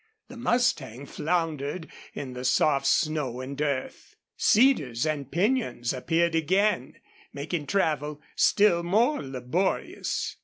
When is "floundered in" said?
1.05-2.33